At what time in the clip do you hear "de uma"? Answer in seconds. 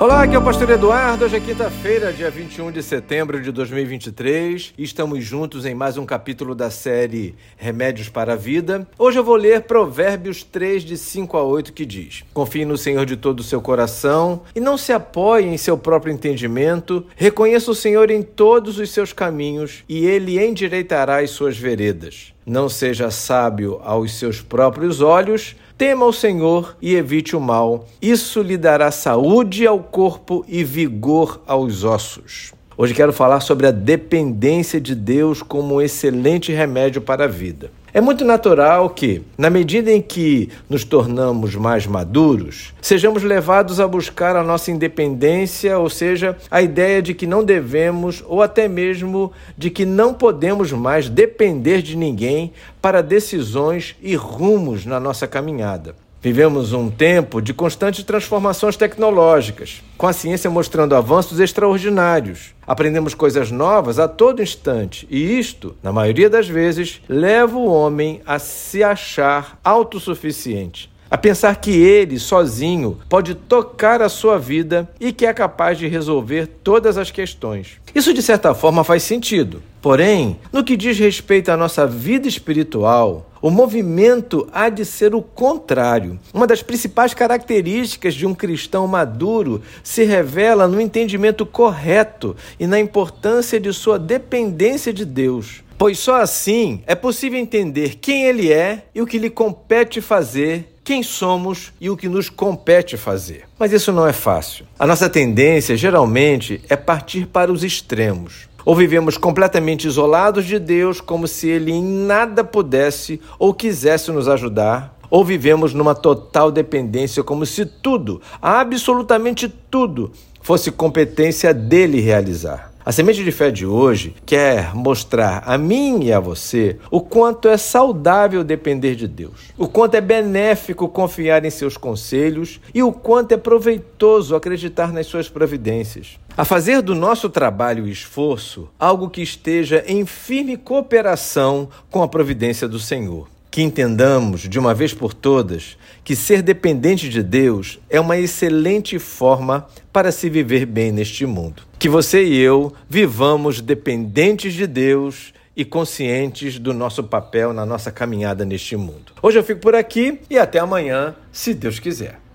144.48-144.72